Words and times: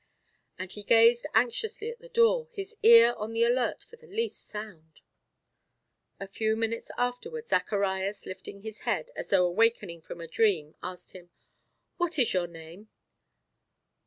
And 0.57 0.71
he 0.71 0.81
gazed 0.81 1.27
anxiously 1.35 1.91
at 1.91 1.99
the 1.99 2.09
door, 2.09 2.47
his 2.51 2.75
ear 2.81 3.13
on 3.17 3.33
the 3.33 3.43
alert 3.43 3.83
for 3.83 3.97
the 3.97 4.07
least 4.07 4.37
sound. 4.43 4.99
A 6.19 6.25
few 6.27 6.55
moments 6.55 6.89
afterward, 6.97 7.47
Zacharias 7.49 8.25
lifting 8.25 8.61
his 8.63 8.79
head, 8.79 9.11
as 9.15 9.29
though 9.29 9.45
awakening 9.45 10.01
from 10.01 10.19
a 10.19 10.27
dream, 10.27 10.73
asked 10.81 11.11
him: 11.11 11.29
"What 11.97 12.17
is 12.17 12.33
your 12.33 12.47
name?" 12.47 12.89